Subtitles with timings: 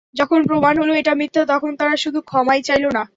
[0.15, 3.03] যখন প্রমাণ হলো এটা মিথ্যা, তখন তারা শুধু ক্ষমাই চাইল না।